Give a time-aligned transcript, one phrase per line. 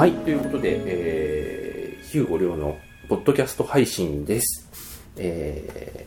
[0.00, 2.78] はい、ということで、えー、ヒューゴリョウの
[3.10, 4.66] ポッドキャスト配信です。
[5.18, 6.06] え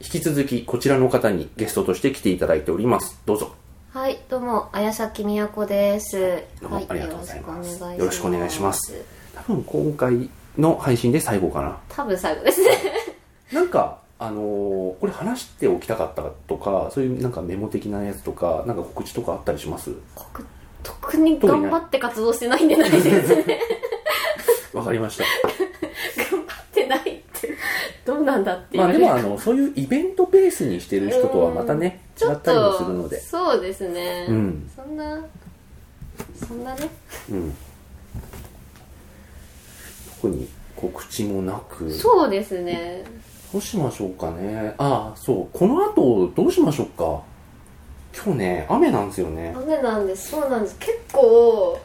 [0.00, 3.22] ー、引き続きこちらの方にゲストとして来ていただいております。
[3.24, 3.54] どうぞ。
[3.92, 6.18] はい、どうも、綾崎みやこです。
[6.18, 8.92] はい、どうもありがとうございますよろしくお願いします。
[9.36, 11.78] 多分今回の配信で最後かな。
[11.88, 12.70] 多分最後ですね。
[13.54, 19.92] なんか、あのーこれ話しておきたかったとか、そういうなんかメモ的なやつとか、なんか告知とかあったりします？
[20.16, 20.44] 特
[20.86, 23.60] 特に頑張って活動してないんでないですね。
[24.72, 25.24] わかりました。
[26.30, 27.56] 頑張ってないって、
[28.04, 28.82] どうなんだっていう。
[28.84, 33.20] まあでもあの、そういうイベントベースにしてる人とはまたね、ちょっ違ったりもするとので。
[33.20, 34.26] そうですね。
[34.28, 35.24] うんそんな、
[36.46, 36.88] そんなね。
[37.32, 37.54] うん。
[40.22, 41.90] 特に告知もなく。
[41.90, 43.02] そうですね。
[43.52, 44.74] どうしましょうかね。
[44.78, 45.58] ああ、そう。
[45.58, 47.22] この後、どうしましょうか。
[48.24, 49.54] 今日ね、雨なんですよね。
[49.56, 50.76] 雨なんです、そうなんです。
[50.78, 51.78] 結構、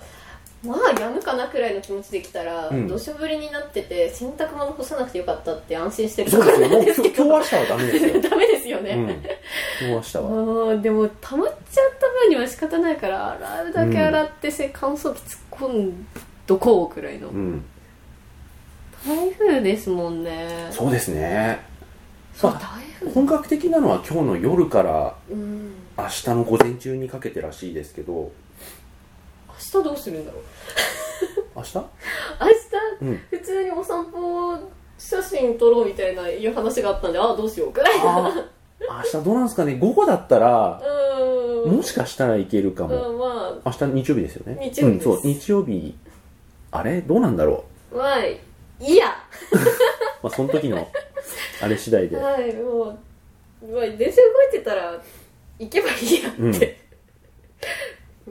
[0.65, 6.69] まあ、やむかなくらいの気持ちで来たら、うん土砂降りになってて、洗濯物干さなくてよかったって安心してるそうですよ。
[6.69, 7.25] もう今日、ですけど。
[7.25, 8.21] 今日明日はダメですよ。
[8.21, 8.83] ダメですようん。
[8.85, 8.93] ね。
[9.81, 10.23] 今日明日は。
[10.29, 16.07] もうでも溜まっちゃった分には仕方ないから洗うだけ洗ってせ、乾燥機突っ込ん
[16.47, 17.65] どこうくらいのうん。
[19.05, 21.59] 台風ですもんねそうですね。
[22.35, 28.31] そうまあ台風本格的なのは今日の夜からうん明日の午前中にかけてらしいですけど、明
[29.57, 30.43] 日どうするんだろう？
[31.55, 31.75] 明日？
[33.01, 33.17] 明うん。
[33.31, 34.57] 日普通にお散歩
[34.97, 38.45] 写真撮ろうみたいないう話があったんでああどうしようくらいあ
[38.89, 39.75] あ、明日どうなんですかね？
[39.77, 43.09] 午後だったら、うんもしかしたらいけるかも。
[43.11, 44.57] うんま明日日曜日ですよね？
[44.73, 45.95] 日曜日うん、そう、日曜日。
[46.71, 47.01] あれ？
[47.01, 48.39] どうなんだろあまあい
[48.79, 49.07] いや
[49.51, 49.55] う。
[50.23, 50.87] まあ、その時の、
[51.61, 52.17] あれ次第で。
[52.17, 52.97] はいも
[53.61, 54.99] う、まあ、電車動いてたら
[55.61, 56.79] 行けばいいやって、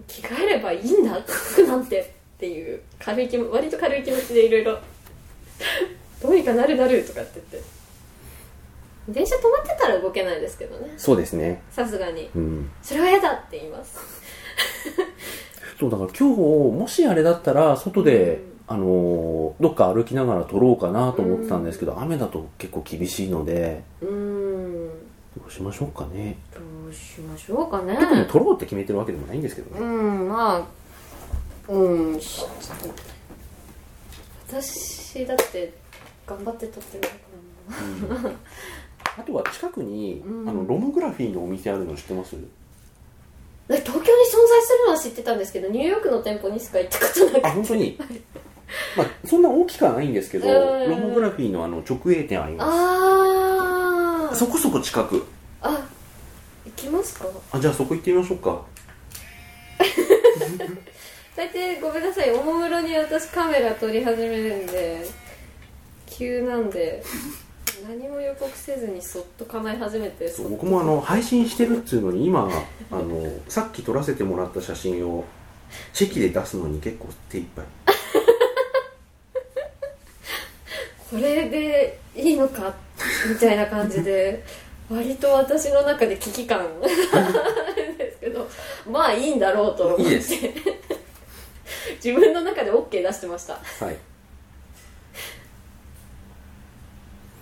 [0.09, 2.05] 着替えればいいんだ服なんてっ
[2.39, 4.79] ていう軽い気も割と軽い気持ちでいろいろ。
[6.21, 7.71] どうにかなるなるとかって言って。
[9.09, 10.93] 電車止まってたら動けないですけどね。
[10.97, 11.63] そうですね。
[11.71, 12.29] さすがに。
[12.35, 12.71] うん。
[12.83, 13.99] それは嫌だって言います。
[15.79, 16.41] そう、だから今日、
[16.79, 24.89] もしあれだったら、外で、あのーどっか歩きながら撮ろうかなと思ってたんですけど、雨だと結構厳しいので、うーん。
[25.37, 26.37] どうしましょうかね。
[26.53, 26.63] どう
[26.93, 27.97] しましょうかね。
[28.01, 29.87] 特に撮ろうって決めてるわけでもないんですけどうね。
[29.87, 32.45] んまあうんし
[34.49, 35.73] 私だって
[36.27, 38.31] 頑張って撮ってるのかな
[39.19, 40.49] あとは近くに、うん。
[40.49, 42.37] あの、ロモグラフィーのお店あるの知ってます？
[43.69, 44.13] 東京に存在
[44.63, 47.47] するのは知ってたんですけどニューヨークの店舗にしか行ったことなくて。
[47.47, 47.99] あ、本当に？
[48.97, 50.91] まあ、そんな大きくはないんですけど、うん。
[50.91, 54.39] ロモグラフィーのあの直営店あります。
[54.39, 55.27] そこそこ近く。
[55.61, 55.89] あ
[56.67, 57.27] 行きますか？
[57.53, 58.63] あ、じゃあそこ行ってみましょうか。
[61.37, 65.07] 大抵ごめんなさいおもむろに私カメラ撮り始めるんで
[66.07, 67.03] 急なんで
[67.89, 70.31] 何も予告せずにそっと構え始めて。
[70.51, 72.51] 僕もあの配信してるっつうのに今
[72.91, 75.25] あのさっき撮らせてもらった写真を
[75.95, 77.65] チェキで出すのに結構手一杯。
[81.11, 82.75] これでいいのか？
[83.29, 84.45] みたいな感じで
[84.91, 88.49] 割と私の中で危機感 ですけど
[88.91, 90.03] まあいいんだろうと思って。
[90.03, 90.35] いいです。
[92.05, 93.55] 自分の中で OK 出してました。
[93.55, 93.97] はい。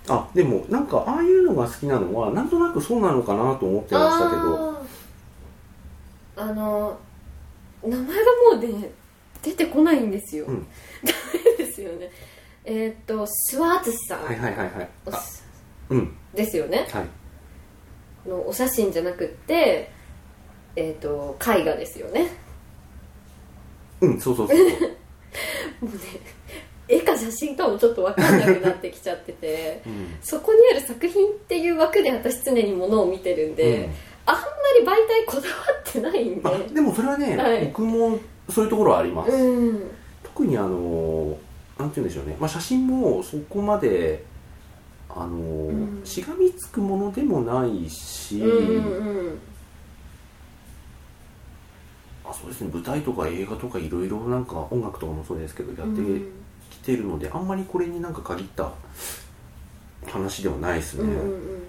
[0.07, 4.79] あでもなんかああいうのが好きなのはなんとなくそうなのかなと思ってましたけど。
[6.35, 6.97] あの
[7.83, 8.13] 名前が
[8.53, 8.91] もうね
[9.41, 10.67] 出てこないんですよ、うん。
[11.03, 11.13] ダ
[11.57, 12.11] メですよね。
[12.63, 14.89] えーっとスワーツさん、はいはいはいはい。
[15.89, 16.15] うん。
[16.35, 16.87] ですよね。
[16.91, 17.18] はい
[18.29, 19.91] のお写真じゃなくって
[20.75, 22.31] えーっと絵画ですよね。
[24.01, 24.63] うんそうそうそう も
[25.81, 25.99] うね
[26.87, 30.15] 絵か写真かもちょっと分かんなくなってきちゃっててうん。
[30.21, 33.93] そこにある作品っていう枠で私常にものを見てるんで、うん。
[34.25, 34.41] あんま
[34.79, 35.55] り媒体こだわ
[35.87, 36.49] ってないんで。
[36.49, 37.65] あでもそれはね、はい。
[37.65, 38.17] 僕も
[38.49, 39.91] そういうところはあります、うん。
[40.23, 41.37] 特にあの
[41.77, 44.23] なんて言うんでしょうね、まあ、写真もそこまで
[45.09, 46.01] あの、ん。
[46.03, 49.39] しがみつくものでもないし、うんうんうん。
[52.25, 52.69] あそうですね。
[52.73, 56.31] 舞台とか映画とかいろいろなんか音楽とかもそうですけどやってうん。
[56.69, 58.71] きてるので、あんまりこれになんか限った
[60.07, 61.59] 話ではないですね、うんうんうん。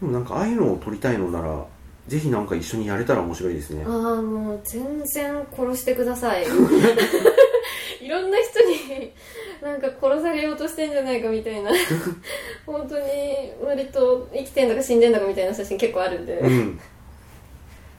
[0.00, 1.64] でもなんかああいうのを撮りたいのなら
[2.06, 3.84] ぜひなんか一緒にやれたら面白いですね。
[3.86, 3.92] ああ
[4.22, 6.44] もう全然殺してください。
[8.02, 9.12] いろんな人に
[9.62, 11.70] なんか殺されようとしてんじゃないかみたいな。
[12.66, 13.04] 本当に
[13.62, 16.78] 割と生きてんだか死んでんだかみたいな写真結構あるんで、うん。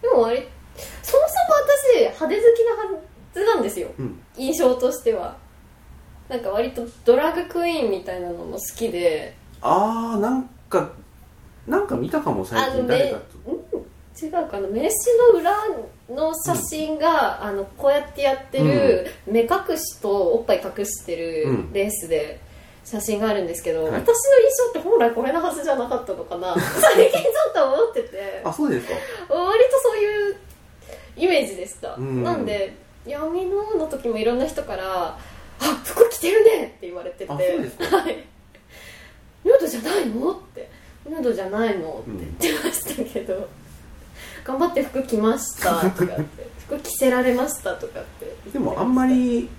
[0.01, 0.47] でも割
[1.03, 1.51] そもそも
[1.99, 3.01] 派手好きなは
[3.33, 3.89] ずなんですよ。
[3.97, 4.21] うん。
[4.37, 5.37] 印象としては。
[6.29, 9.35] なんか割とドラッグクイーンみたいなのも好きで。
[9.61, 10.91] ああなんか
[11.67, 12.87] なんか見たかも最近。
[12.87, 14.25] 誰かと。
[14.25, 14.67] 違うかな。
[14.67, 14.89] 名刺
[15.33, 15.51] の裏
[16.15, 21.73] の写真が、あのこうやってやってる、目隠しとおっぱい隠してるうん。
[21.73, 22.39] レースで
[22.83, 23.91] 写真があるんですけど、はい。
[23.93, 24.09] 私の印
[24.57, 26.55] 象って本来これのはずじゃなかったのかな。
[26.79, 28.41] 最近ちょっと思ってて。
[28.45, 28.93] あそうですか。
[29.33, 30.35] 割とそういう
[31.17, 32.23] イメージでした、うん。
[32.23, 32.73] なんで
[33.05, 35.17] 闇のの時もいろんな人から
[35.59, 37.31] 「あ服着てるね!」って言われてて。
[37.33, 38.23] はい
[39.43, 40.31] ヌードじゃないの？
[40.31, 40.69] って
[41.09, 41.99] ヌードじゃないの？
[41.99, 43.47] ってうん言ってましたけど、
[44.43, 48.35] 頑張って服着ましたとかって 服着せられましたとかって。
[48.51, 49.49] でもあんまり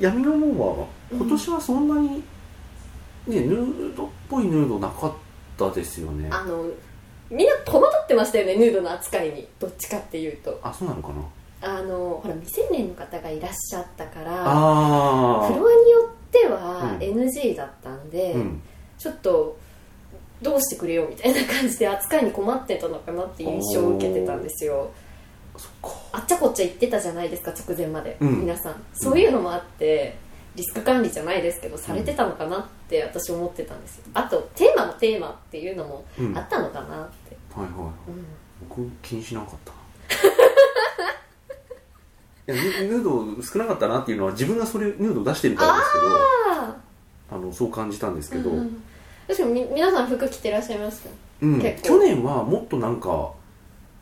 [0.00, 2.08] 闇の門は今年はそんなに、
[3.26, 5.12] ねヌードっぽいヌードなかっ
[5.58, 6.28] たですよね。
[6.32, 6.64] あの
[7.30, 9.46] みんな戸惑ってましたよねヌードの扱いに。
[9.58, 10.58] どっちかっていうと。
[10.62, 11.14] あそうなのかな。
[11.62, 16.98] あのほら未成年の方がいらっしゃったからあフロアによってはうん。
[16.98, 18.62] NG だったんで、うん。
[18.98, 19.58] ちょっと
[20.42, 24.90] どうしてくれよみたいな感じで扱いに困ってたのかなっていう印象を受けてたんですよ。
[26.12, 28.40] あっちゃこっちゃ言ってたじゃないですか直前まで、うん。
[28.40, 28.82] 皆さん。
[28.94, 30.16] そういうのもあって
[30.54, 34.04] リスク管理じゃないですけどされてたのかなって私思ってたんですよ。
[34.14, 36.36] あとテーマもテーマっていうのもうん。
[36.36, 37.74] あったのかなって、はいはいう
[38.12, 38.24] ん。
[38.68, 39.76] 僕気にしなかったな。
[42.48, 46.04] いやヌヌード少なかったなっていうのは自分がそれヌード出してるからですけど
[46.64, 46.76] あ
[47.32, 48.82] あのそう感じたんですあけど、うん
[49.30, 51.10] 確かにみ皆さん服着てらっしゃいました
[51.42, 51.62] うん。
[51.62, 51.88] 結構。
[51.88, 53.36] 去年はもっとなんかも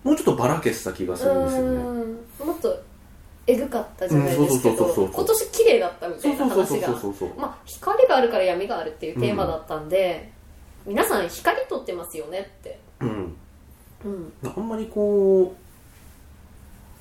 [0.05, 1.69] うちょっとばらけてた気がするんですよね。
[2.41, 2.47] うん。
[2.47, 2.83] もっと
[3.47, 7.39] エグかったじゃないですけど今年綺麗だったみたいなそうそう話がそうそうそう。
[7.39, 10.33] まあ光があるから闇があるっていうテーマだったんで、
[10.87, 12.79] 皆さん光取ってますよねって。
[13.01, 13.37] うん。
[14.07, 14.33] うん。
[14.45, 15.55] あんまりこ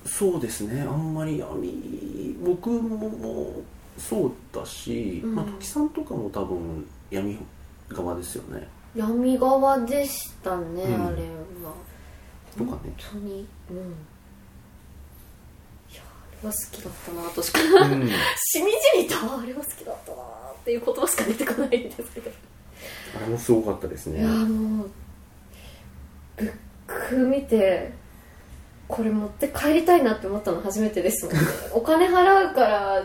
[0.04, 0.82] うそうですね。
[0.82, 3.62] あんまり闇僕も
[3.96, 5.34] そうだし、うん。
[5.34, 7.38] まあ、時さんとかも多分闇
[7.88, 8.68] 側ですよね。
[8.94, 11.06] 闇側でしたね、うん。
[11.06, 11.16] あれ
[11.62, 11.74] は。
[12.56, 12.78] とかね。
[12.84, 13.48] 本当に。
[13.70, 13.76] うん。
[15.90, 17.60] いやあれは好きだったなとしか。
[17.60, 18.08] うん。
[18.36, 22.30] しみじみとあれは好きだったなっていう言葉しか出てこないんですけど。
[23.16, 24.20] あれもすごかったですね。
[24.20, 24.90] いやもう
[26.36, 26.52] ブッ
[27.08, 27.92] ク見て
[28.86, 31.40] これ持って帰りたいなって思ったの初めてですもんね。
[31.72, 33.02] お金払うから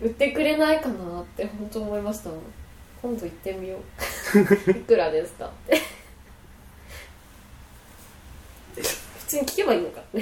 [0.00, 2.38] 売ってくれないかなって本当思いましたもん
[3.06, 3.80] 今度行ってみよう。
[4.72, 5.80] いくらですかって。
[8.74, 10.02] 普通に聞けばいいのか。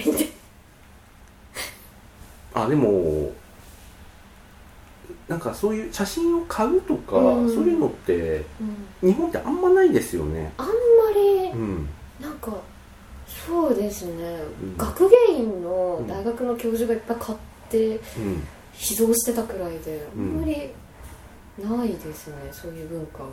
[2.53, 3.33] あでも
[5.29, 7.55] なんかそういう写真を買うとか、うん。
[7.55, 8.45] そういうのって
[9.03, 9.09] うん。
[9.11, 10.53] 日本ってあんまないですよね。
[10.59, 10.73] あんま
[11.15, 11.89] りうん。
[12.21, 12.53] なんか
[13.47, 14.13] そうですね、
[14.63, 14.77] うん。
[14.77, 17.39] 学芸員の大学の教授がいっぱい買っ
[17.71, 18.47] てうん。
[18.79, 20.37] 指導してたくらいであうん。
[20.37, 20.71] んまり
[21.59, 23.29] ないですね、そういう文化は。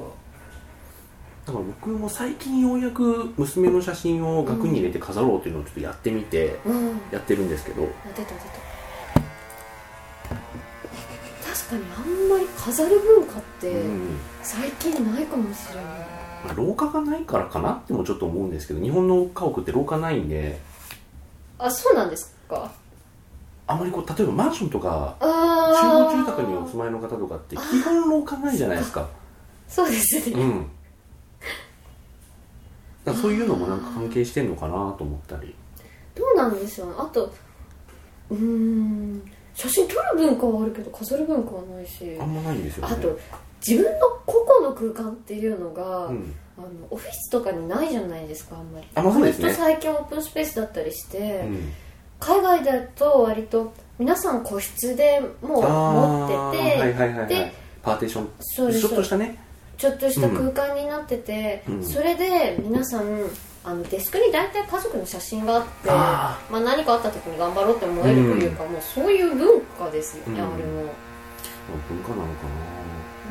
[1.46, 6.90] だから僕も最近ようやく娘の写真を額に入れて飾ろうっていうのをちょっとやってみてうん。
[7.12, 8.42] やってるんですけど、あ出た出た。
[11.44, 14.18] 確かにあんまり飾る文化ってうん。
[14.44, 15.84] 最近ないかもしれない、
[16.46, 20.60] まあ、廊下がないからかなってもちょっと思うんですけど日本の家屋って廊下ないんで。
[21.58, 22.72] あそうなんですか？
[23.72, 29.08] あまりこう例えばマンションとかあ集あ合住宅にお住まいの方とかって基本廊下ないじゃないですか。
[29.70, 30.70] そうですね、うん。
[33.06, 35.56] だそういうのもなんか関係してんのかなと思ったり。
[36.14, 36.90] どうなんでしょう。
[36.90, 37.34] ねあと
[38.30, 42.18] うーん写真撮る文化はあるけど飾る文化はないし。
[42.20, 42.94] あんまないんですよね。
[42.94, 43.18] あと
[43.66, 46.36] 自分の個々の空間っていうのが、うん。
[46.58, 48.88] あのオフィスとかにないじゃないですかあんまり。
[48.94, 49.46] あまあそうですね。
[49.46, 51.72] 割と最近オープンスペースだったりして、うん
[52.22, 55.70] 海外だと割と皆さん個室でもうあ
[56.30, 57.28] 持ってて、ーはいはいはいはい。
[57.28, 58.30] でパーテーション。
[58.40, 58.82] そうです。
[58.82, 59.38] ちょっとしたね。
[59.78, 61.84] ちょっとした空間になってて、うん。
[61.84, 63.26] それで皆さん
[63.64, 70.54] あのデスクに大体家族の写真があってあまあ、何かあった時に頑張ろうって思えるというか、もうそういう文化ですよね、うん。
[70.54, 70.84] あれも。
[71.90, 72.28] 文化なのか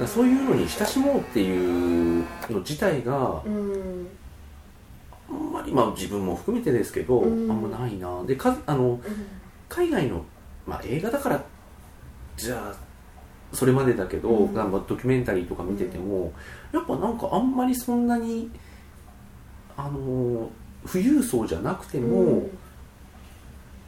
[0.00, 0.06] な。
[0.06, 4.09] そういうのに親しもうっていうの自体がうん。
[4.16, 4.19] あ
[5.34, 7.50] んまりまあ自分も含めてですけど、うん。
[7.50, 8.22] あんまないな。
[8.25, 9.00] でかあの
[9.68, 10.25] 海外の、
[10.66, 11.44] まあ、映画だから
[12.37, 12.76] じゃあ
[13.52, 14.54] それまでだけど、うん。
[14.54, 16.32] まあドキュメンタリーとか見てても、
[16.72, 18.50] やっぱなんかあんまりそんなに
[19.76, 20.50] あの
[20.90, 22.58] 富裕層じゃなくても、うん。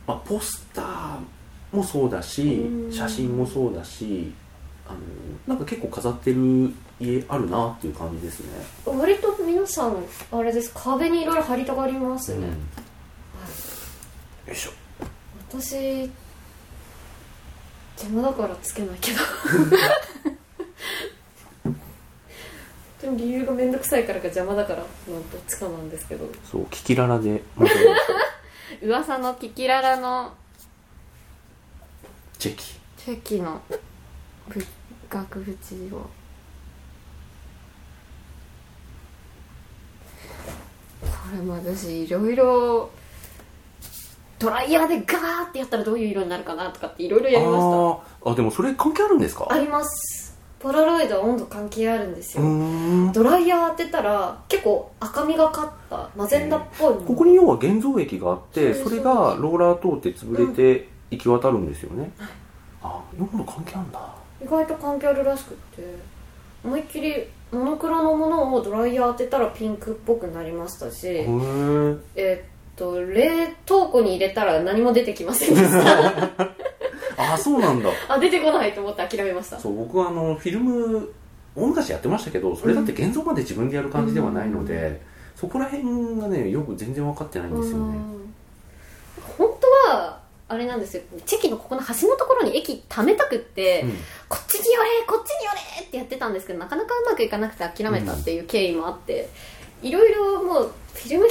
[0.07, 2.93] まあ、ポスターもそうだし、うん。
[2.93, 4.33] 写真もそうだし
[4.87, 4.99] あの
[5.47, 8.49] なんか結構飾ってる家あるなっていう感じですね、
[8.85, 9.97] 割と皆さん
[10.31, 10.73] あれです。
[10.75, 12.45] 壁にいろいろ貼りたがりますね、うん。
[12.45, 12.51] は
[14.47, 14.49] い。
[14.49, 14.71] よいしょ。
[15.49, 16.11] 私
[17.99, 19.19] 邪魔だからつけないけど
[23.03, 24.87] でも理由が面倒くさいからか邪魔だからの
[25.31, 26.27] どっちかなんですけど。
[26.45, 27.43] そうキキララで。
[28.83, 30.33] 噂のキキララの
[32.39, 32.65] チェキ。
[32.97, 33.61] チェキの。
[33.69, 33.81] ぶ
[35.09, 36.11] 額縁を。
[41.01, 42.91] これも私いろいろ
[44.39, 48.33] ドライヤーでガーってやったらどういう色になるかなとかっていろいろやりましあー。
[48.33, 49.47] あでもそれ関係あるんですか？
[49.47, 56.95] たありますポラロイドは温度関係あるんですうよ、ドライヤー当てたら結構赤みがかったマゼンダっぽい。
[56.95, 62.13] のここに要は現像液があってそれがローラー通って潰れて行き渡るんですよね、
[62.83, 65.83] あなるほど関係あるんだ意外と関係あるらしくって
[66.65, 71.07] 思いっきりモノクロのものをドライヤー当てたらピンクっぽくなりましたし、
[72.17, 76.31] えっと冷凍庫に入れたら何も出てきませんでした。
[77.35, 77.91] あそうなんだ。
[78.09, 79.59] あ出てこないと思って諦めました。
[79.59, 81.13] そう僕はあのフィルム
[81.55, 85.03] 大昔やってましたけどそれだって現像まで自分でやる感じではないので、
[85.37, 87.97] そこら辺がねよく全然分かってないんですよね。
[88.17, 88.22] うん
[90.53, 91.03] あれなんですよ。
[91.27, 93.91] チェキのここの端のところに液溜めたくって、うん。
[94.29, 99.29] こっちに寄れこっちに寄れってやってたんですけどなかなかうまくいかなくて諦めたっていう経緯もあって、
[99.83, 101.31] いろいろもうフィルム100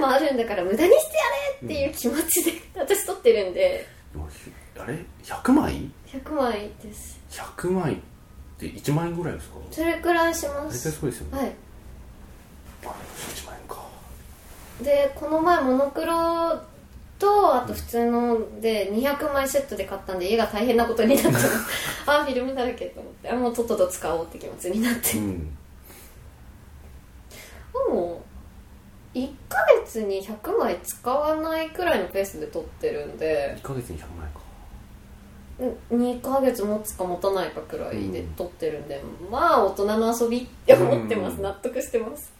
[0.00, 1.22] もあるんだから無駄にしてや
[1.60, 3.86] れっていう気持ちで、私撮ってるんで。
[4.78, 7.96] あれ？100枚100枚です ?100 枚っ
[8.58, 9.56] て1万円ぐらいですか？
[9.70, 11.52] それくらいしま大体すそうですよね、はい。
[12.84, 13.86] あ1万円か。
[14.82, 16.60] でこの前モノクロ
[17.22, 21.30] とあと普通ので200枚セットで買ったんで家が大変なことになっ て
[22.04, 23.30] あフィルムだらけと思って。
[23.30, 25.18] あもうとっとと使おうって気持ちになって。
[25.18, 25.56] うん。
[27.72, 28.20] でも
[29.14, 33.56] 1ヶ月に100枚使わないくらいのペースで撮ってるんで。
[33.58, 34.40] 1ヶ月に100枚か。
[35.92, 39.00] 2ヶ月持つか持たないかくらいで撮ってるんで、
[39.30, 41.42] まあ大人の遊びって思ってます、うん。
[41.42, 42.32] 納得してます。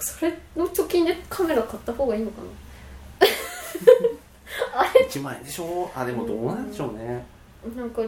[0.00, 2.42] それの貯金でカメラ買った方がいいのか
[5.10, 5.90] 1万円でしょ？
[5.94, 7.24] あでもどうなんでしょうね。
[7.76, 8.02] ななんか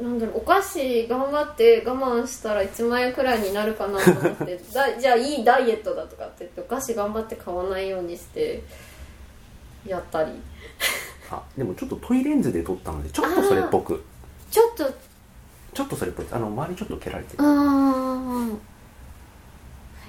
[0.00, 8.62] なんだろうお菓子頑張って我慢したら1万円くらいになるかなと思って だじゃあいいダイエットだとかって言ってお菓子頑張って買わないようにして
[9.86, 10.30] やったり。
[11.30, 14.02] あでもちょっとトイレンズで撮ったのでちょっとそれっぽく。
[14.50, 14.84] ちょっと。
[15.74, 16.26] ちょっとそれっぽい。
[16.30, 17.42] あの周りちょっと蹴られてる。
[17.42, 18.54] あー。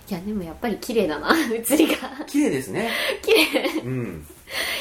[0.10, 1.30] いやでもやっぱり綺麗だな
[1.62, 2.10] 写りが。
[2.28, 2.90] 綺麗ですね。
[3.22, 3.82] 綺麗。
[3.86, 4.28] うん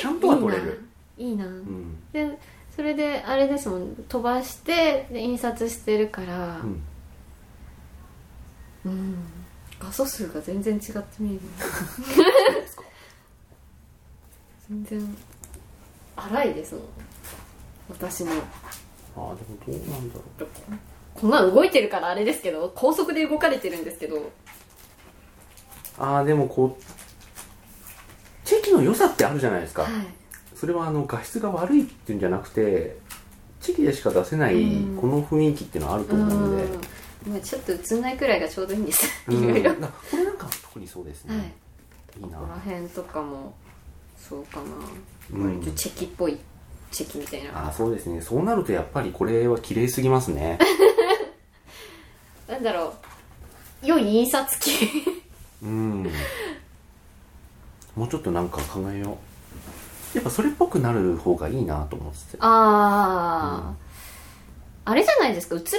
[0.00, 0.85] ちゃんとは撮れる。
[1.19, 1.97] いいな、うん。
[2.12, 2.38] で
[2.75, 3.95] それであれですもん。
[4.09, 6.61] 飛ばしてで印刷してるから。
[6.61, 6.83] うん。
[8.85, 9.17] うん。
[9.79, 11.41] 画素数が全然違って見える。
[14.69, 15.17] 全然
[16.17, 16.83] 荒いですもん。
[17.91, 18.38] 私のああ
[19.17, 19.35] でも
[19.67, 20.47] どうなんだろ
[21.14, 24.17] こんなん動いてるからあれですけど高速で動かれてるんですけど。
[24.17, 24.23] う
[25.99, 27.01] ああでもこう
[28.52, 29.92] チェキの良さってあるじゃないですか、はい。
[30.54, 32.99] それはあの画質が悪いっていうんじゃなくて
[33.62, 34.99] チェキでしか出せないうん。
[34.99, 37.32] この雰囲気っていうのはあると思うので、うん。
[37.32, 39.06] まあちょっと映んないくらいがちょうどいいんです。
[39.26, 39.44] うん。
[39.44, 39.73] いろいろ。
[39.73, 41.54] これなんか特にそうですね、
[42.21, 42.38] い、いな。
[42.38, 43.54] ここら辺とかも
[44.18, 44.64] そうかな、
[45.32, 45.61] うん。
[45.61, 46.38] 割とチェキっぽい
[46.90, 47.64] チェキみたいな。
[47.64, 48.21] ああそうですね。
[48.21, 50.59] そうなるとやっぱりこれは綺麗すぎますね。
[52.47, 52.92] なんだろ
[53.82, 53.87] う。
[53.87, 55.23] 良い印刷機。
[55.62, 56.11] うん
[57.96, 59.18] もうちょっとなんか考えよ
[60.14, 60.16] う。
[60.16, 62.38] やっぱそれっぽくなる方がいいなと思ってて。
[62.40, 63.75] あ
[64.84, 65.56] あ、あれじゃないですか？
[65.56, 65.78] 映るんです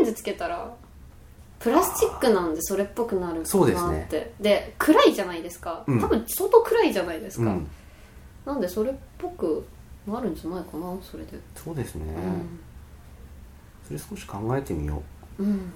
[0.00, 0.74] レンズつけたら
[1.60, 3.48] プラスチックなんでそれっぽくなるかなって。
[3.50, 4.08] そうですね。
[4.40, 6.00] で暗いじゃないですか、うん。
[6.00, 7.68] 多分相当暗いじゃないですか、うん。
[8.44, 9.66] なんでそれっぽく
[10.06, 11.38] なるんじゃないかなそれで。
[11.54, 12.60] そうですね、うん、
[13.86, 15.02] それ少し考えてみよ
[15.38, 15.72] うん、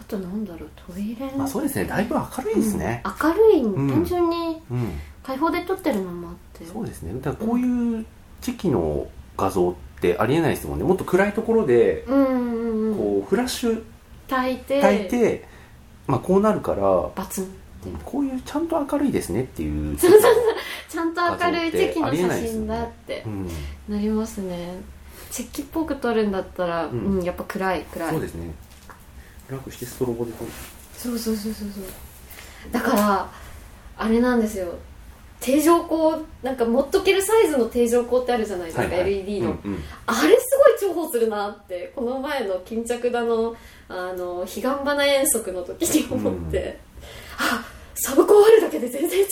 [0.00, 3.02] あとなんだろうトイレあそうですねだいぶ明るいですね。
[3.20, 6.64] 明るい、ん単純にうん、開放で撮ってるのもあって。
[6.64, 7.12] そうですね。
[7.20, 8.06] だからこういう
[8.40, 10.84] チェキの画像ってありえないですもんね。
[10.84, 12.96] もっと暗いところでうんうんうん。
[12.96, 13.82] こうフラッシュ
[14.28, 14.80] 炊いて。
[14.80, 15.44] 焚いて、
[16.06, 16.80] まあ、こうなるから
[17.14, 17.54] バツンって。
[18.04, 20.32] こういうちゃんと明るいですねっていうそうそうそう。
[20.88, 23.48] ちゃんと明るいチェキの写真だってうん、
[23.88, 24.76] なりますね。
[25.30, 28.10] チェキっぽく撮るんだったら、ううんんやっぱ暗い暗い。
[28.10, 28.54] そうですね
[29.48, 31.84] 暗くしてストロボでこうそうそうそうそうそう。
[32.72, 33.30] だから
[33.96, 34.74] あれなんですよ。
[35.40, 39.12] 定常光なんか持っとけるサイズの定常光ってあるじゃないですか、はいはい。
[39.20, 43.54] LED の、うんうんあれすごい重宝するなってこの前の巾着田の
[43.88, 46.78] あの彼岸花遠足の時に思って、
[47.38, 47.64] あ
[47.94, 49.26] サブコーあるだけで全然違う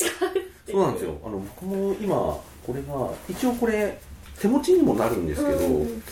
[0.71, 1.19] そうなんですよ。
[1.25, 3.99] あの僕も今ここれが一応これ
[4.39, 6.03] 手持ちにもなるんですけど、うんうん。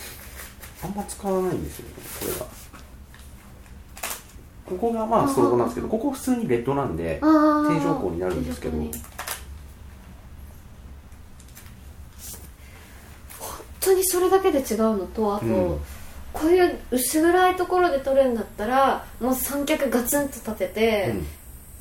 [0.83, 2.45] あんま使わないんですよねこれが
[4.65, 7.67] ここがまあストロボなんですけどここ普通にレッドなんであー。
[7.67, 8.77] 定常光になるんですけど。
[8.77, 8.91] 本
[13.79, 15.79] 当にそれだけで違うのとあと、うん。
[16.33, 21.13] こういう薄暗いところで撮るんだったらもう三脚ガツンと立てて、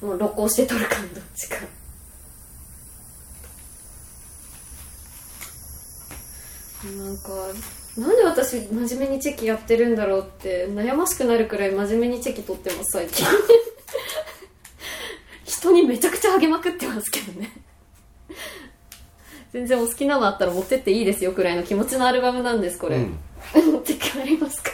[0.00, 1.56] もう録音して撮るかどっちか。
[6.84, 7.30] なんか
[7.96, 13.26] なんで私真面目にチェキやってるんだろうって悩ましくなるくらい真面目にチェキ撮ってます最近。
[15.44, 17.52] 人にめちゃくちゃ励まくってますけどね。
[19.52, 23.18] 全然お好きなのあったら持ってっていいですよくらいの気持ちのアルバムなんですこれ、うん。
[23.72, 24.72] 持って帰りますか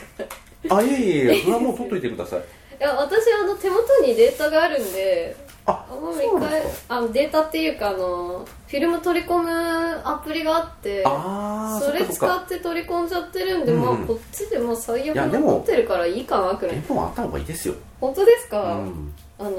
[0.70, 2.40] あいえいえいえそれはもう取っといてください。
[2.40, 5.36] いや私あの手元にデータがあるんで
[5.70, 9.50] ああんまりそうなん返ですかあのデータっていうかあのフィルム取り込む
[10.04, 13.98] アプリがあってああそれ使って取り込んじゃってるんで、うんうん。
[13.98, 16.76] まあこっちでも最悪残ってるからいいかなくらい？
[16.76, 19.52] 電報あった方がいいですよ、本当ですうか、ん、あの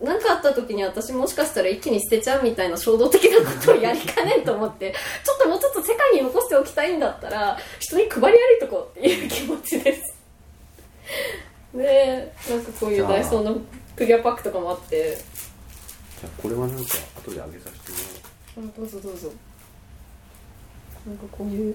[0.00, 4.94] 何かあった時に私もしかしたら一気に捨てちゃうみたいな衝動的なことをやりかねんと思って
[5.24, 10.14] ちょっともうちょっと世界に残しておきたいんだったら人に配り歩いとこうっていう気持ちです。
[11.74, 13.56] でなんかこういうダイソーの
[13.96, 15.18] クリアパックとかもあって
[16.42, 16.84] これはなんか
[17.16, 17.92] 後で上げさせ
[18.54, 19.30] てもあどうぞどうぞ。
[21.06, 21.74] なんかこういう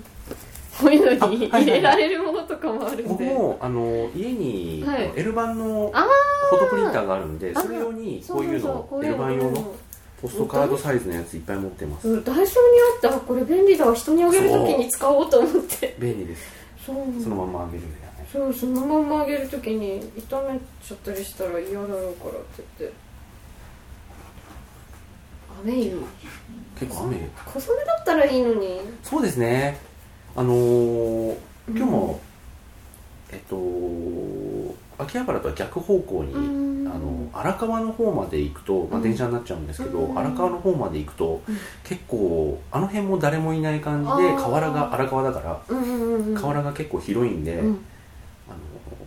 [0.80, 5.12] こういうのに入れられるものとかもあるんで、僕もあの家にはい。
[5.16, 6.06] L 版のあ
[6.50, 9.76] フォトプリンターがあるんであそれ用にそこういうの L 版用のの
[10.22, 12.10] ポストカードサイズのやついっぱい持ってます。
[12.10, 12.24] うん。
[12.24, 13.26] ダイソーにあった？
[13.26, 13.94] これ便利だわ。
[13.96, 15.96] 人にあげるときに使おうと思って。
[16.00, 16.44] 便利です。
[16.86, 17.88] そうそのまんまあげるね
[18.32, 22.94] そうそのままあげるときに炒めちゃったりしたら嫌だろうからって言って
[25.64, 25.92] 雨いい
[26.80, 27.18] 結構雨。
[27.46, 28.82] 小雨だったらいいのに。
[29.04, 29.78] そうですね。
[30.36, 31.36] あのー
[31.70, 32.20] 今日も、
[33.32, 33.56] えっと
[34.98, 36.88] 秋葉原とは逆方向に、うん。
[36.88, 39.04] あの荒川の方まで行くと、まあ、うん。
[39.04, 40.20] 電車になっちゃうんですけど、うん。
[40.20, 41.58] 荒川の方まで行くと、うん。
[41.84, 46.36] 結構あの辺も誰もいない感じで河原が荒川だからうんうんうんうん。
[46.36, 47.62] 河原が結構広いんで、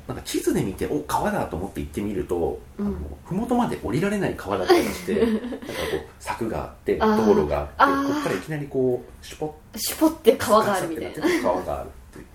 [0.07, 2.87] なんか地図で見てお川だと思って行ってみると、うん。
[2.87, 5.53] あの麓まで降りられない川だったりして なんかこ
[5.97, 11.43] う柵があって道路があってここからいきなりこうシュポッシュポって川があるみたいな。
[11.43, 12.27] 川があるっていう。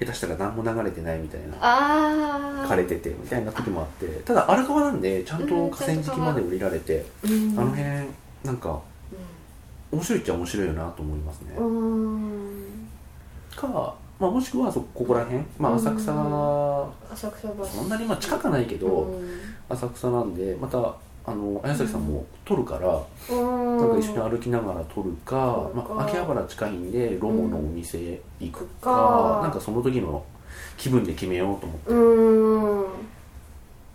[0.00, 2.66] 下手したら何も流れてないみたいな。
[2.66, 4.06] 枯れててみたいな時もあって。
[4.24, 7.58] ただ荒川なんでちゃんと河川敷まで降りられて、うん。
[7.58, 7.84] あの辺
[8.44, 8.80] なんか
[9.92, 12.88] 面白いっちゃ面白いよなと思いますね、うん。
[13.54, 16.12] か、まあ、もしくはそここら辺、まあ、浅草、
[17.12, 17.64] 浅草橋。
[17.64, 19.40] そんなにまあ近くはないけど、うん。
[19.68, 20.94] 浅草なんでまた
[21.26, 23.02] あの綾崎さんも撮るから、
[23.34, 23.78] うん。
[23.78, 29.40] なんか一緒に歩きながら撮るか、まあ、秋葉原近いんでロモのお店行くか、か。
[29.42, 30.24] なんかその時の
[30.76, 31.94] 気分で決めようと思って、う
[32.74, 32.82] ん。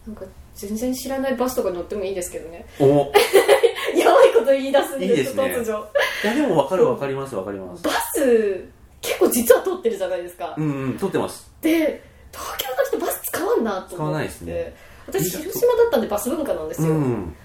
[0.07, 2.65] なんか全然知らないバスとか乗ってもいいですけどね。
[2.79, 2.85] お。
[3.97, 5.43] やばいこと言い出すんでいいですね。
[5.43, 5.85] 突如。
[6.23, 7.83] いやでも分かる分かります分かります。
[7.83, 11.51] バス結構実は通ってるじゃないですか、うんうん撮ってます。
[11.61, 13.95] で東京の人バス使わんなと思って。
[13.95, 14.75] 使わないですね。
[15.07, 17.35] 私広島だったんでバス文化なんですよ、うん。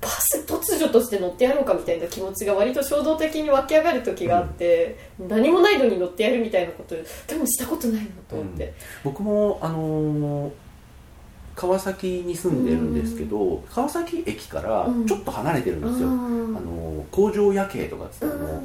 [0.00, 7.04] バス突如として乗ってやろうかみたいな気持ちが割と衝動的に湧き上がる時があって、何もないのに乗ってやるみたいなことで
[7.36, 10.52] もしたことないなと思って、僕もあのー
[11.54, 18.60] 川崎に住んでるんですけど、川崎駅からちょっと離れてるんですよ、うんあのー工場夜景とかっつってあの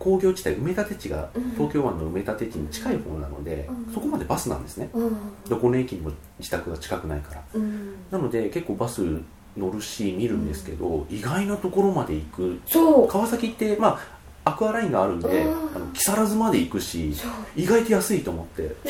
[0.00, 1.50] 工業地帯埋め立て地がうん。
[1.52, 3.94] 東京湾の埋め立て地に近い方なので、うん。
[3.94, 4.90] そこまでバスなんですね。
[4.94, 5.16] うん。
[5.48, 7.42] どこの駅にも自宅が近くないから。
[7.54, 7.94] うん。
[8.10, 9.02] なので結構バス
[9.56, 12.60] 乗るし見るんですけど、意外なところまで行く。
[12.66, 13.08] そう。
[13.08, 14.00] 川崎ってま
[14.44, 15.76] あアクアラインがあるんでうん。
[15.76, 17.12] あの木更津まで行くし
[17.54, 18.62] 意外と安いと思って、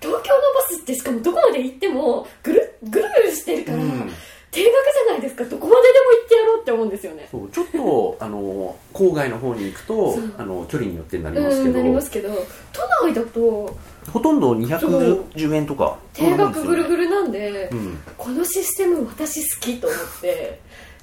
[0.00, 0.22] 京のバ
[0.70, 4.10] スってしかもどこまで行ってもぐるぐるぐるしてるから、うん
[4.56, 5.44] 定額じゃないですか。
[5.44, 7.28] どこまででも行ってやろうって思うんですよね。
[7.30, 7.50] そう。
[7.50, 12.30] ちょっとあの郊外の方に行くとあの距離によってになりますけうんなりどますけど
[12.72, 13.76] 都内だと
[14.10, 20.60] ほとんど210円とか定額ぐるるぐるなんで、うんこのシステム私好きと思って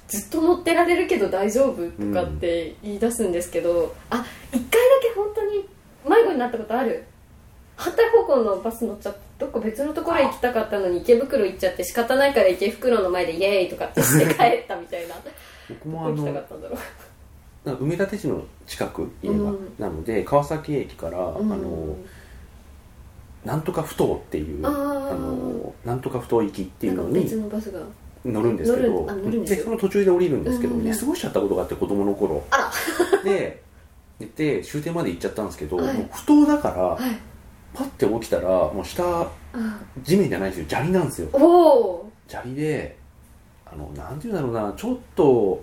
[0.08, 4.66] ずっと乗ってられるけど大丈夫とかって言い出すんですけど、あ一回だ
[5.02, 5.68] け本当に
[6.04, 7.04] 迷子になったことある
[7.76, 15.14] 反対方向のバス乗っちゃってどっか別のところへ行きたかったのに池袋行っちゃって仕方ないから池袋の前でイエーイとかってして帰ったみたいな。
[15.68, 16.16] 僕もあの
[17.64, 21.52] 埋め立て地の近く家が、うんなので川崎駅から、うん。
[21.52, 21.96] あの
[23.44, 27.80] なんとかふ頭っていうあのなんとかふ頭行きっていうのにのバスが。
[28.24, 29.06] 乗るんですけど
[29.44, 32.42] でその途中で降りるんですけど、寝過ごしちゃったことがあって子供の頃。
[32.50, 33.22] あら。
[33.22, 33.62] で
[34.18, 36.08] 寝て終点まで行っちゃったんですけど、はい。
[36.10, 37.33] 不当だから、はい
[37.74, 39.30] パッて起きたらもう下あ
[40.02, 40.66] 地面じゃないんですよ。
[40.68, 42.96] 砂利なんですよ砂利で
[43.66, 45.62] あのなんていうんだろうなちょっと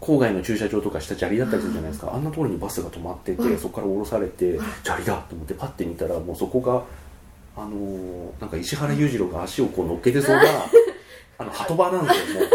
[0.00, 2.12] 郊外の駐車場とかした砂利だったりするじゃないですか。
[2.12, 6.82] あんなところにバスが止まってて、はいそこから降ろされて砂利だと思ってパッて見たらもうそこが
[7.56, 10.42] あのーなんか石原裕次郎が足をこう乗っけてそうな
[11.38, 12.50] あの鳩場なんですよもう。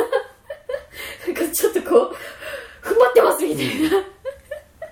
[1.27, 4.03] なんかちょっとこう踏ん張ってますみたいな、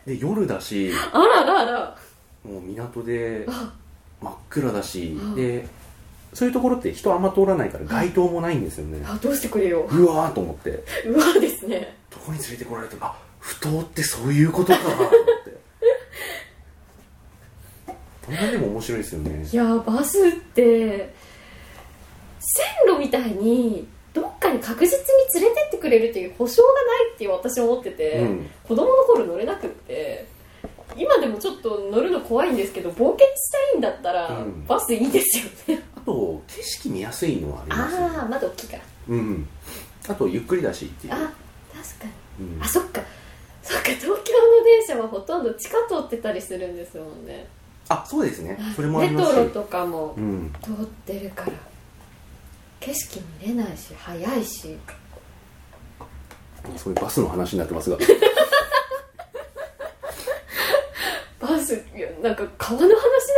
[0.06, 1.98] で夜だしあららら
[2.46, 3.74] もう港であ。
[4.22, 5.68] 真っ暗だしうんで
[6.34, 9.06] そういうところって人あんま通らないから街灯もないんですよね。
[9.06, 9.82] あどうしてくれよ。
[9.82, 10.84] うわーと思って。
[11.06, 11.96] うわですね。
[12.10, 12.96] どこに連れてこられた？
[12.96, 15.14] のあ不当ってそういうことかと思って。
[18.26, 19.48] これでも面白いですよね。
[19.52, 21.14] いやバスって
[22.40, 26.80] 線路みたいにどっかに確実に連れてってくれるっていう保証がな
[27.12, 28.50] いっていう私は思ってて、うん。
[28.64, 30.26] 子供の頃乗れなくって
[30.98, 34.66] 今でもちょっと乗るの怖いんですけど冒険したいんだったら、うん。
[34.66, 35.84] バスいいですよね。
[35.96, 38.00] あと景色見やすいのはありますよ。
[38.00, 38.84] ねああ窓大きいから。
[39.10, 39.48] うん。
[40.08, 41.14] あとゆっくりだしっていう。
[41.14, 41.34] あ確か
[42.40, 42.46] に。
[42.56, 42.64] うん。
[42.64, 43.02] あそっか。
[43.62, 44.20] そっか東京の
[44.66, 47.48] 電車はほとんど地下通ってたりするんですもんね。
[47.90, 48.58] あそうですね。
[48.76, 49.36] それもありレますし。
[49.36, 50.54] トロとかもうん。
[50.62, 51.52] 通ってるから。
[52.80, 54.78] 景色見れないし早いし。
[56.78, 57.98] そういうバスの話になってますが
[61.44, 62.98] バスいやなんか川の話で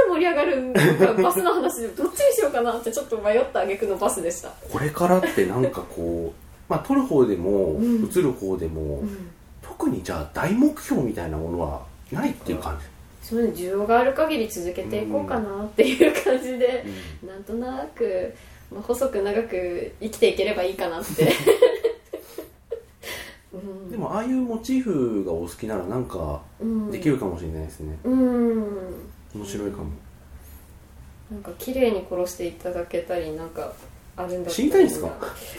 [0.10, 8.06] 盛り上がるんかバスの話でどっちにしようかなってちょっと迷った挙句のバスでした、これからってなんかこうまあ撮る方でもうん。
[8.06, 12.86] 映る方でも、うん、特にじゃあ大目標みたいなものはないっていう感じ、
[13.28, 16.86] そういうの需要がある限り続けていこうかなっていう感じで、
[17.24, 17.30] うん。
[17.30, 18.34] なんとなく、
[18.72, 21.32] まあ、細く長く生きていければいいかなって、
[23.56, 26.92] うん、でもああいうモチーフがお好きならなんかうん。
[26.92, 28.64] できるかもしれないですね、うん。
[29.36, 29.86] 面白いかも、
[31.32, 33.74] なんか綺麗に殺していただけたりなんか
[34.18, 35.08] あるんだったら死にたいんですか？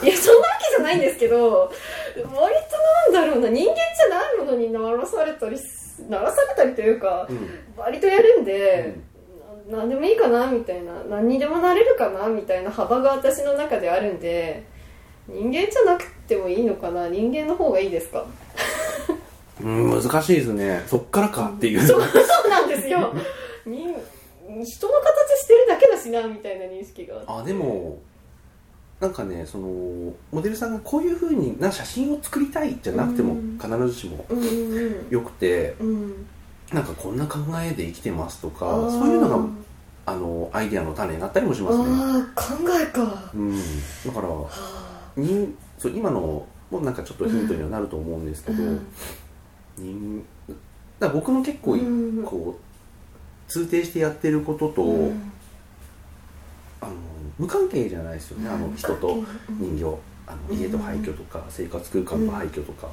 [0.02, 1.70] いやそんなわけじゃないんですけど
[2.16, 3.48] 割となんだろうな。
[3.50, 7.48] 人間じゃないものに鳴らされたりす鳴らされたりというかうん。
[7.76, 8.94] 割とやるんで、
[9.70, 10.92] な何でもいいかなみたいな。
[11.04, 14.64] 何にでもなれるかなみたいな幅が私の中であるんで
[15.29, 17.09] 人間じゃなくてもいいのかな？
[17.09, 18.25] 人間の方がいいですか？
[19.62, 20.83] うん、難しいですね。
[20.87, 22.09] そっからかっていう、そうそ
[22.47, 23.12] うなんですよ。
[23.65, 23.77] 人
[24.65, 27.23] 人の形してるだけだしなみたいな認識が。
[27.27, 27.99] あでも
[29.01, 29.67] なんかねその
[30.31, 33.59] モデルさんがこういうふうにな写真を作りたいじゃなくてもうん。
[33.59, 34.25] 必ずしも
[35.11, 36.27] よくてうん。
[36.73, 39.47] なんかこんな考えで生きてますとかそういうのが
[40.07, 43.31] あのアイデアの種になったりもしますね、ああ考えか。
[43.35, 43.57] うん、
[44.05, 44.49] だからは
[45.16, 48.62] 人そう今のもなんかちょっとヒントにはなると思うんですあけど、
[49.79, 50.24] 人
[50.98, 55.33] だ僕の結構、うんこう通底してやってることと、うん
[56.81, 56.92] あの
[57.38, 59.98] 無関係じゃないですよね、あの人とうん人形。
[60.29, 62.88] あの家と廃墟とか、生活空間と廃墟とか、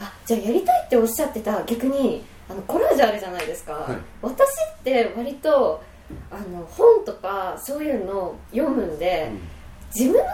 [0.00, 3.98] あじゃあやりたいっておっしゃってた逆にあのコラージュあるじゃないですか、はい。
[4.22, 5.82] 私って割と
[6.30, 9.30] あの本とかそういうのを読むんで、
[9.94, 10.28] 自分の考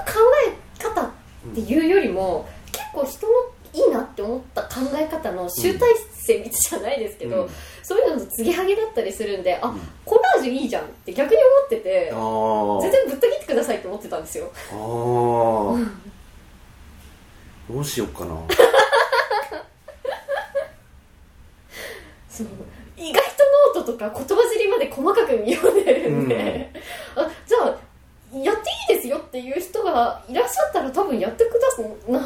[0.79, 1.11] え方っ
[1.55, 3.33] ていうよりも、結構人の
[3.73, 7.51] いいなって思った考え方の集大成みたいじゃないですけど、うん。
[7.83, 9.81] そういうのと継ぎはぎだったりするんであ、うん。
[10.05, 14.51] コラージュいいじゃんって逆に思ってて全然ぶった切ってくださいって思ってたんですよ。
[14.73, 15.89] あー。
[17.73, 18.37] どうしようかな。
[22.29, 22.47] そう。
[22.97, 23.29] 意外と
[23.75, 26.71] ノートとか言葉尻まで細かく読んでるんで、
[27.15, 27.79] あじゃあ
[28.37, 29.17] やっていいですよ
[29.91, 32.19] っていらっしゃったら多分やってくださな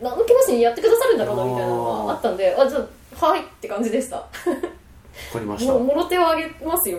[0.00, 2.78] 何の気なしにやってくださるんだろうなみたいなのがあったんであじゃ
[3.20, 4.16] あはいって感じでした。
[4.16, 4.26] わ
[5.32, 5.72] かりました。
[5.72, 6.98] もうもろ手をあげますよ。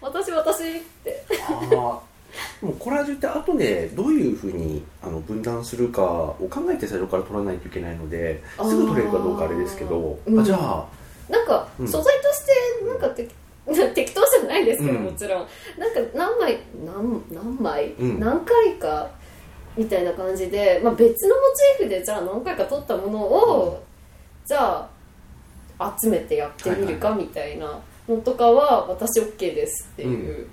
[0.00, 1.24] 私私って。
[1.48, 1.98] あー
[2.60, 10.18] でもコラージュって後でどういうふうにあの分断するかを考えて最初から取らないといけないのですぐ取れるかどうかあれですけど。
[10.26, 10.86] あーあじゃあ
[11.28, 11.88] なんかうん。
[11.88, 12.52] 素材として
[12.86, 13.28] なんかて、
[13.94, 15.04] 適当じゃないですけど、うん。
[15.04, 15.46] もちろん。
[15.78, 18.20] なんか何枚何何枚、うん。
[18.20, 19.10] 何回か？
[19.76, 21.42] みたいな感じで、まあ、別のモ
[21.78, 23.82] チーフでじゃあ何回か撮ったものを、
[24.44, 24.88] じゃ
[25.78, 30.16] あ集めてやってみるかみたいなのとかは私 OK ですっていう、うん。
[30.16, 30.48] うん。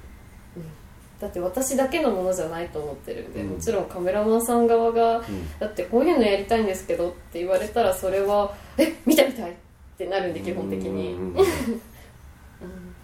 [1.20, 3.48] だって私だけのものじゃないと思ってるんで、うん。
[3.50, 5.60] もちろんカメラマンさん側がうん。
[5.60, 8.94] だってこういうのやりたいんですけどって言われたらそれはえ？
[9.06, 9.54] 見た見たいっ
[9.98, 11.46] てなるんで基本的に、うんうんうんうん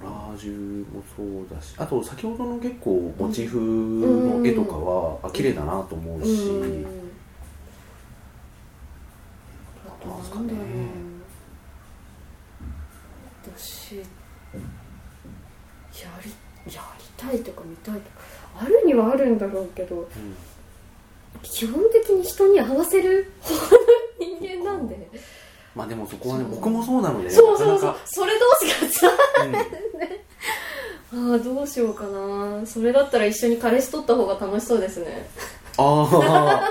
[0.00, 6.86] コラージュもそうだしあと先ほどの結構モチーフの絵とかは、うん、あ綺麗だなと思うし、うん、
[10.02, 10.54] あなんかね。
[13.56, 14.02] 私や
[16.24, 18.16] りやりたいとか見たいとか
[18.60, 20.06] あるにはあるんだろうけど、うん、
[21.42, 23.32] 基本的に人に合わせる
[24.18, 25.08] 人間なんで。
[25.74, 27.96] まあでもそこはね僕もそうなのでそうそうそう。
[28.04, 29.10] それ同士がさ
[31.12, 32.66] うん ああどうしようかな。
[32.66, 35.28] それだったら一緒に彼氏取った方が楽しそうですね。
[35.76, 36.70] ああ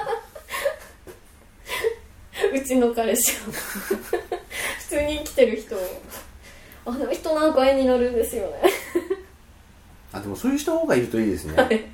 [2.54, 3.52] うちの彼氏を。
[3.52, 4.20] 普
[4.90, 5.80] 通に生きてる人を。
[6.86, 8.58] あの人なんか絵になるんですよね。
[10.12, 11.56] あでもそういう人がいるといいですね。
[11.56, 11.86] はい。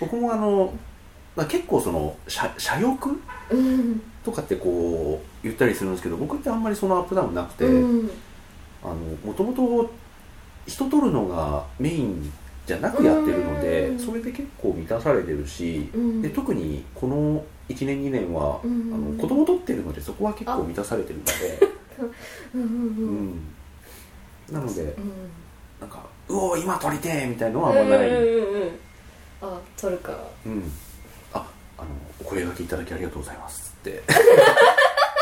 [0.00, 0.74] 僕もあの、
[1.36, 3.20] まあ、結構その社社欲？
[3.50, 4.02] うん。
[4.24, 9.90] とかってこう言ったりするんですけど僕ってあんまりそのアップダウンなくて、もともと
[10.66, 12.32] 人取るのがメイン
[12.66, 13.98] じゃなくやってるのでうん。
[13.98, 16.22] それで結構満たされてるし、うん。
[16.22, 18.92] で特にこの1年2年は、うん。
[18.92, 21.32] あの子供取ってるのでそこは結構満たされてるので、
[22.54, 23.40] うん
[24.50, 25.12] なのでうん。
[25.80, 28.70] なんか「うお今取りてえ!」みたいのはあんまない、うんうんうんうん。
[29.42, 30.12] あ取るか
[30.44, 30.70] うん、
[31.80, 31.90] ああの
[32.20, 34.02] お声掛けいただきありがとうございますって。
[34.10, 34.14] じ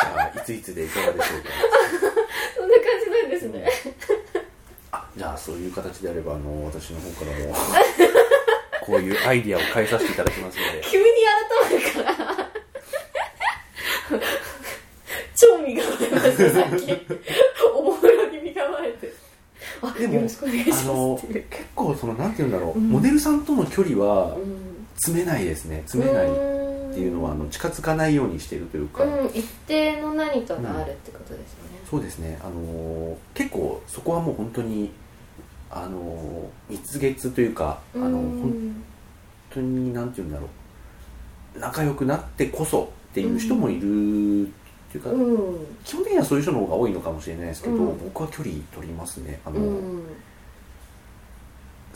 [0.07, 1.49] ゃあいついつでいかがでしょうか？
[2.57, 3.71] そんな感じなんですね。
[4.92, 7.55] あじゃあそういう形であればあの私の方からも
[8.81, 10.81] こういうアイディアを変えさせていただきますので。
[10.90, 12.49] 急に改まるから。
[15.37, 17.07] 超身構えましたさっき。
[17.75, 19.12] おもむろに身構えて。
[19.83, 22.88] あでもよろしくお願いします結構そのなんて言うんだろう、うん。
[22.88, 25.83] モデルさんとの距離はうん詰めないですね。
[25.87, 26.59] 詰めないっ
[26.89, 32.39] っていうのはあの近づかないようにしてるというか、うん一定の何かがあるってことですよね、そうですね。
[32.43, 34.91] あの結構そこはもう本当に
[35.71, 38.85] あの蜜月というかあの、うん本
[39.55, 40.47] 当になんて言うんだろ
[41.57, 41.59] う。
[41.59, 44.51] 仲良くなってこそっていう人もいるっ
[44.93, 45.67] ていうか、うん。
[45.83, 47.99] 基本的にはそういう人の方が多いのかもしれないですけど、うん。
[47.99, 49.41] 僕は距離取りますね。
[49.47, 50.03] あの、うん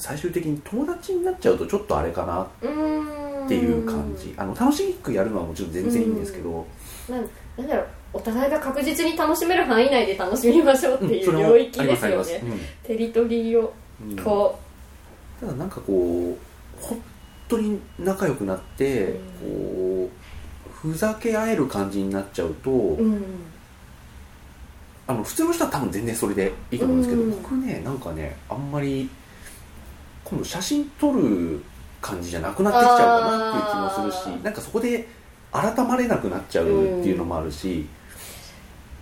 [0.02, 6.66] 最終的に友達になっちゃうとちょっとあれかなうんっていう感じ、あの楽しくやるのはもちろん全然いいんですけど、
[7.08, 12.40] なんだろうお互いが確実に楽しめる範囲内で楽しみましょうっていう領域ですよね。
[12.42, 12.60] うん。
[12.82, 13.72] テリトリーを
[14.04, 14.58] うんこ
[15.38, 17.00] ただなんかこう本
[17.48, 20.08] 当に仲良くなって、うん。
[20.08, 20.10] こ
[20.68, 23.24] うふざけ合える感じになっちゃうと、う、うん、
[25.06, 27.30] あの普通の人は多分全然それでいいと思うんですけど、うん。
[27.30, 29.08] 僕ねなんかねあんまり
[30.32, 31.62] 今度写真撮る
[32.00, 35.06] 感じじゃなくなってきちゃうかなっていう気もするしなんかそこで
[35.52, 37.86] 改まれなくなっちゃうっていうのもあるし、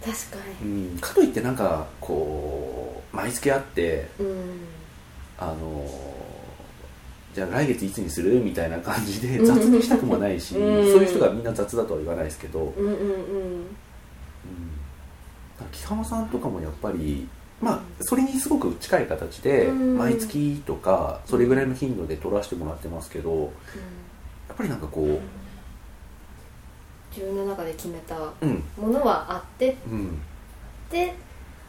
[0.05, 0.99] 確かうん。
[1.01, 4.61] かといってなんかこう毎月会ってにうん。
[5.39, 5.89] あの
[7.33, 10.93] じゃあ来月いつにするみたいな感じで雑にしたくもないし、うん。
[10.93, 12.97] そういう人がみんな雑だとは言わないですけど、うんうんうん。
[12.97, 13.67] うん、
[15.71, 17.29] 木浜さんとかもやっぱり
[17.61, 19.99] まあそれにすごく近い形でうん。
[19.99, 23.41] 毎月とかそれぐらいの頻度で撮らせてもらってますけど
[24.49, 25.21] やっぱりなんかこう
[27.15, 28.63] 自分の中で決めたうん。
[28.77, 30.21] ものはあってうん。
[30.91, 31.15] で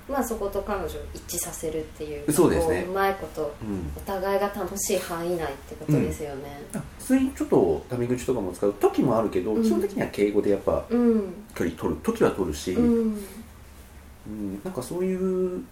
[0.09, 2.81] まあそこと彼女を一致させるっていうそうですね。
[2.81, 3.91] こううまいことうん。
[3.95, 6.61] お互いが楽しい範囲内ってことですよね。
[6.99, 9.63] 普通にちょっとタメ口とかも使う時もあるけど、うん。
[9.63, 11.33] 基本的には敬語でやっぱうん。
[11.55, 11.99] 距離取る。
[12.01, 13.17] 時は取るし、うん。
[14.27, 14.61] うん。
[14.63, 15.63] なんかそういう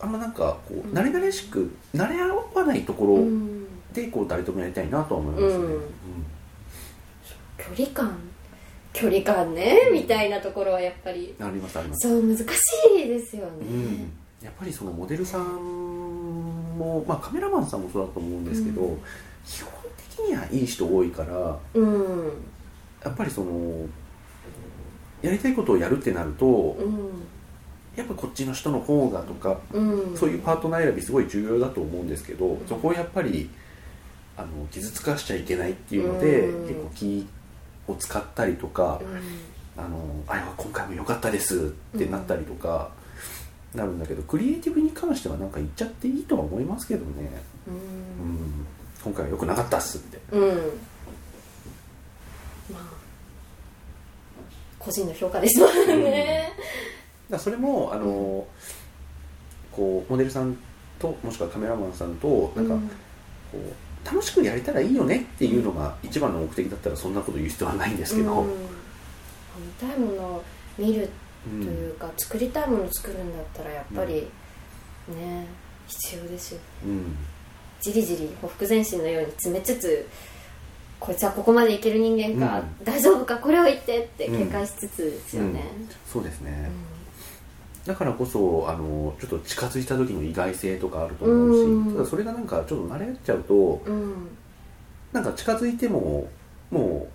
[0.00, 0.92] あんまなんかこううん。
[0.92, 3.66] 慣れ慣れしく慣れ合わないところうん。
[3.92, 5.80] でこう誰ともやりたいなとは思いますね、うん。
[7.56, 8.16] 距離感？
[8.92, 11.34] 距離感ねみたいなところはやっぱり。
[11.38, 12.08] うんありますあります。
[12.08, 12.44] そう難し
[12.96, 13.50] いですよね。
[13.68, 18.98] うん、やっぱりそのモデルさんも、まあ、カメラマンさんもそうだと思うんですけど、うん。
[19.46, 19.72] 基本
[20.16, 22.32] 的にはいい人多いからうん。
[23.04, 23.86] やっぱりその
[25.22, 27.10] やりたいことをやるってなると、うん
[27.98, 30.16] やっぱこっちの人の方がとか、うん。
[30.16, 33.50] そういうパートナー選びすごい重要だと思うんですけど、そこをやっぱり
[34.36, 36.68] あの傷つかしちゃいけないっていうので、うん。
[36.68, 37.26] 結構気
[37.88, 39.00] を使ったりとか、
[39.76, 39.82] うん。
[39.82, 42.90] あのあれは今回も良かったですってなったりとか、
[43.74, 47.30] なるんだけどクリエイティブに関してはなんか言っちゃっていいとは思いますけどね、
[47.66, 47.76] ううん。
[47.76, 48.66] ん、
[49.04, 50.18] 今回は良くなかったっすって。
[50.32, 50.48] うん。
[52.72, 52.98] まあ
[54.78, 55.70] 個人の評価ですもん
[56.04, 56.52] ね
[57.30, 58.46] だそれもあの、
[59.72, 60.56] こうモデルさん
[60.98, 62.80] ともしくはカメラマンさんとなんか、うん。
[62.88, 62.94] こ
[63.54, 68.48] う楽しくやれたらいいよねっていうのが一番の目的だったらそんなこと言う必要はないんですけど、うん。
[68.48, 70.44] 見たいものを
[70.78, 71.08] 見る
[71.46, 74.28] うんというか、作りたいものを作るんだったらやっぱり
[75.08, 75.46] ね
[75.86, 76.60] 必要ですよ。
[76.84, 77.16] うん。
[77.80, 80.08] じりじりほふ前進のように詰めつつ
[80.98, 82.84] こいつはここまでいける人間か、うん。
[82.84, 85.62] 大丈夫かこれを言ってって警戒しつつですよね、
[86.06, 86.70] そうですね、
[87.86, 91.94] だからこそあのちょっと近づいた時の意外性とかあると思うし、うん。
[91.94, 94.28] ただそれがなんかちょっと慣れちゃうとうん。
[95.12, 96.28] なんか近づいても
[96.70, 97.08] も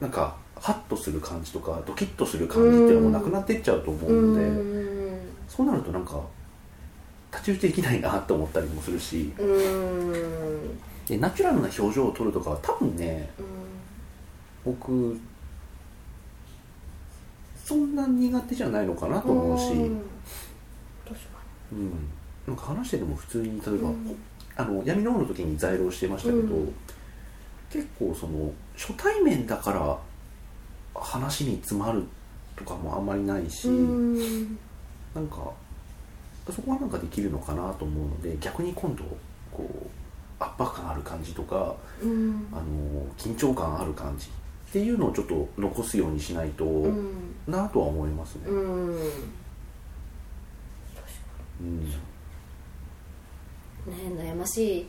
[0.00, 5.18] うなんかハッとする感じとかドキッとする感じっていうのもなくなっていっちゃうと思ううので、ん。
[5.48, 6.22] そうなるとなんか
[7.30, 10.78] 太刀打ちできないなと思ったりもするしうん。
[11.06, 13.28] でナチュラルな表情を撮るとかは多分ね
[14.64, 15.18] 僕
[17.64, 19.72] そんな苦手じゃないのかなと思うし、
[21.72, 22.10] うん。
[22.46, 24.16] なんか話してても普通に例えば、うん。
[24.56, 26.74] あの闇の王の時に在廊してましたけど、うん。
[27.70, 29.98] 結構その初対面だから
[30.94, 32.04] 話に詰まる
[32.54, 34.58] とかもあんまりないし、にうん。
[35.14, 35.50] なんか
[36.50, 39.04] そこはなんかできるのかなと思うので逆に今度
[39.50, 39.86] こう
[40.38, 42.46] 圧迫感ある感じとかうん。
[42.52, 44.28] あの緊張感ある感じ
[44.74, 47.36] っていうのをちょっと残すようにしないと、うん。
[47.46, 48.48] なとは思いますね。
[48.48, 48.96] うん。
[48.96, 49.02] ね
[51.60, 51.64] う
[53.92, 53.94] ん。
[54.18, 54.86] 悩ましい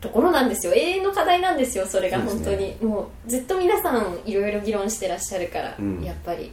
[0.00, 0.72] ところなんですよ。
[0.74, 6.02] 永遠の課題なんですよそれが本当に、もうずっと皆さんいろいろ議論してらっしゃるから、うん。
[6.02, 6.50] やっぱり。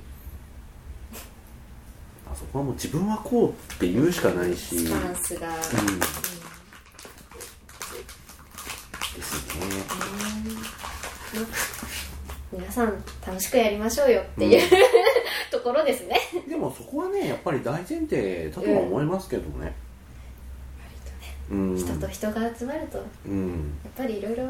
[2.32, 5.56] あそこはもう自分はこうって言うしかないし、スタンスが、うん。
[9.18, 9.66] ですね。
[12.58, 14.62] 皆さん楽しくやりましょうよっていう、
[15.52, 19.74] ところですねでもそこはねやっぱり大前提だとは思いますけどね。
[21.50, 21.78] うん。
[21.78, 23.78] 人と人が集まるとやうん。
[23.88, 24.43] っぱりいろいろ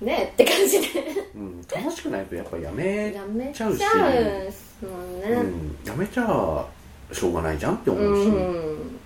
[0.00, 0.88] ねって感じで
[1.34, 1.62] うん。
[1.72, 5.78] 楽しくないとやっぱやめやめちゃうし、もんね、うん。
[5.86, 6.66] やめちゃ
[7.12, 8.28] しょうがないじゃんって思ううし。
[8.28, 9.00] ん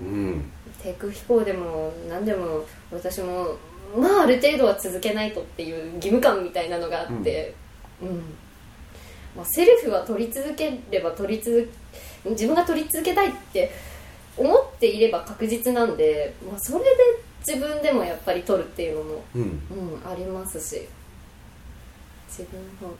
[0.00, 0.50] うん。
[0.82, 3.56] 低空飛行でも何でも私も
[3.96, 7.54] まあある程度は続けないとっていう義務感みたいなのがあって、
[8.02, 8.34] うん。
[9.36, 11.68] まあ、セルフは取り続ければ取り続
[12.24, 13.70] 自分が取り続けたいって
[14.36, 16.90] 思っていれば確実なんで、まあ、それで
[17.46, 19.42] 自分でもやっぱり取るっていうのも、うん。
[19.42, 20.88] うん、ありますし
[22.28, 22.94] 自分を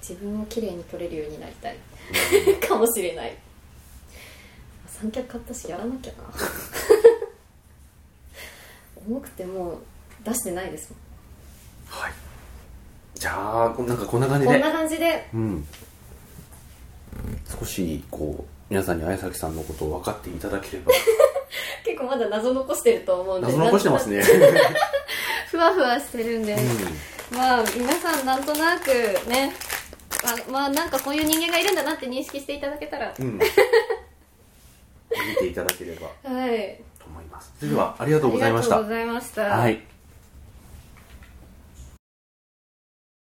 [0.00, 1.76] 自分をきれいに取れるようになりたい。
[2.66, 3.36] かもしれない。
[4.86, 6.18] 三脚買ったしやらなきゃな。
[9.06, 9.78] 重くてもう
[10.24, 10.92] 出してないです
[11.90, 12.12] はい。
[13.14, 14.52] じゃあこんなんかこんな感じで。
[14.52, 15.28] もんこんな感じで。
[15.34, 15.66] うん、
[17.58, 20.92] 少しこう皆さんに綾崎さんのことを分かっていただければ。
[21.84, 23.46] 結構まだ謎残してると思うんで。
[23.48, 24.22] 謎残してますね、
[25.50, 26.56] ふわふわしてるんで、
[27.32, 28.88] まあ皆さんなんとなく
[29.28, 29.52] ね
[30.24, 33.12] あまあなんかこういう人間がいるんだなって認識していただけたら。
[33.18, 33.42] うん、うん、見
[35.38, 36.80] ていただければはい。
[36.98, 37.52] と思います。
[37.58, 38.76] それではありがとうございました。
[38.76, 39.42] ありがとうございました。
[39.42, 39.89] はい